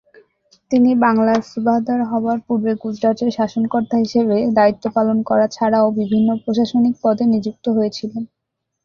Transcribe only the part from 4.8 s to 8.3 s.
পালন করা ছাড়াও বিভিন্ন প্রশাসনিক পদে নিযুক্ত হয়েছিলেন।